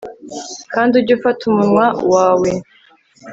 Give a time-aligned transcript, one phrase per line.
[0.73, 2.49] kandi ujye ufata umunwa wawe